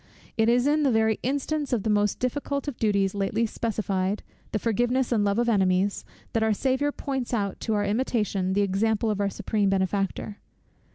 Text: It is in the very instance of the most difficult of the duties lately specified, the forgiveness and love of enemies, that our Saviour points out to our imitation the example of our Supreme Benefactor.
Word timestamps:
It 0.35 0.49
is 0.49 0.65
in 0.65 0.81
the 0.81 0.89
very 0.91 1.19
instance 1.21 1.71
of 1.71 1.83
the 1.83 1.89
most 1.91 2.17
difficult 2.17 2.67
of 2.67 2.73
the 2.73 2.79
duties 2.79 3.13
lately 3.13 3.45
specified, 3.45 4.23
the 4.51 4.57
forgiveness 4.57 5.11
and 5.11 5.23
love 5.23 5.37
of 5.37 5.47
enemies, 5.47 6.03
that 6.33 6.41
our 6.41 6.53
Saviour 6.53 6.91
points 6.91 7.35
out 7.35 7.59
to 7.59 7.75
our 7.75 7.85
imitation 7.85 8.53
the 8.53 8.63
example 8.63 9.11
of 9.11 9.21
our 9.21 9.29
Supreme 9.29 9.69
Benefactor. 9.69 10.39